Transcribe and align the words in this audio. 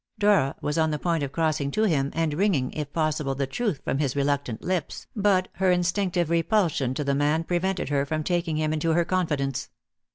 Dora 0.17 0.55
was 0.61 0.79
on 0.79 0.89
the 0.89 0.97
point 0.97 1.21
of 1.21 1.31
crossing 1.31 1.69
to 1.69 1.83
him, 1.83 2.09
and 2.15 2.33
wringing, 2.33 2.73
if 2.73 2.91
possible, 2.91 3.35
the 3.35 3.45
truth 3.45 3.81
from 3.83 3.99
his 3.99 4.15
reluctant 4.15 4.63
lips, 4.63 5.05
but 5.15 5.47
her 5.57 5.69
instinctive 5.69 6.31
repulsion 6.31 6.95
to 6.95 7.03
the 7.03 7.13
man 7.13 7.43
prevented 7.43 7.89
her 7.89 8.03
from 8.03 8.23
taking 8.23 8.57
him 8.57 8.73
into 8.73 8.93
her 8.93 9.05
confidence. 9.05 9.69